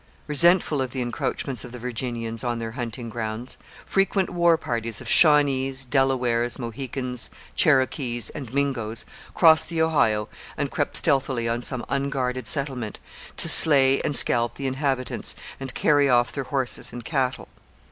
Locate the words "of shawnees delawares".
4.99-6.57